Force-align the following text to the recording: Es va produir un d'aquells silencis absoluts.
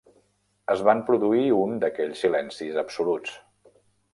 Es 0.75 0.81
va 0.87 0.95
produir 1.09 1.43
un 1.65 1.77
d'aquells 1.83 2.25
silencis 2.25 2.81
absoluts. 2.85 3.37